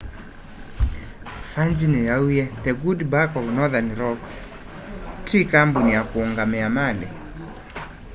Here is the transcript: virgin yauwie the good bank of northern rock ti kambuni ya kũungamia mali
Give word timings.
virgin 1.51 1.93
yauwie 2.07 2.45
the 2.63 2.73
good 2.73 2.99
bank 3.11 3.31
of 3.39 3.45
northern 3.57 3.89
rock 4.01 4.19
ti 5.25 5.39
kambuni 5.51 5.91
ya 5.93 6.01
kũungamia 6.09 6.69
mali 6.77 7.07